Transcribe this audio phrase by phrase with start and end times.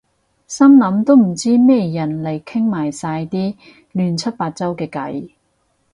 [0.47, 3.55] 心諗都唔知咩人嚟傾埋晒啲
[3.93, 5.29] 亂七八糟嘅偈